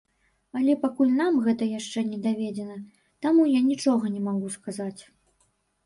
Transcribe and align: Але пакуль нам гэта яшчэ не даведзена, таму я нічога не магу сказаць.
Але 0.59 0.73
пакуль 0.85 1.11
нам 1.19 1.37
гэта 1.49 1.63
яшчэ 1.79 2.05
не 2.09 2.19
даведзена, 2.25 2.81
таму 3.27 3.41
я 3.57 3.61
нічога 3.71 4.15
не 4.19 4.27
магу 4.33 4.47
сказаць. 4.59 5.01